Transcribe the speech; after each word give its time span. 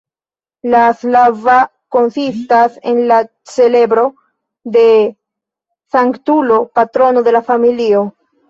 La 0.75 0.79
"slava" 1.01 1.57
konsistas 1.97 2.79
en 2.93 3.03
la 3.13 3.19
celebro 3.57 4.07
de 4.79 4.87
sanktulo 5.99 6.61
patrono 6.81 7.29
de 7.29 7.37
la 7.39 7.47
familio. 7.53 8.07